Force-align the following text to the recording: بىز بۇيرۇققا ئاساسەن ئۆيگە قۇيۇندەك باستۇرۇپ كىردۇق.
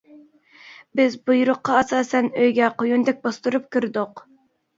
بىز 0.99 1.17
بۇيرۇققا 1.29 1.75
ئاساسەن 1.81 2.31
ئۆيگە 2.41 2.71
قۇيۇندەك 2.81 3.21
باستۇرۇپ 3.29 3.71
كىردۇق. 3.79 4.27